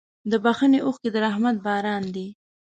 د 0.31 0.33
بښنې 0.43 0.79
اوښکې 0.85 1.09
د 1.13 1.15
رحمت 1.25 1.55
باران 1.65 2.03
دی. 2.15 2.27